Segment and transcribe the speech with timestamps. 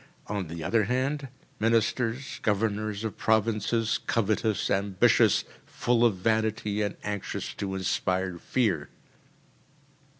[0.25, 1.27] On the other hand:
[1.59, 8.89] ministers, governors of provinces, covetous, ambitious, full of vanity, and anxious to inspire fear.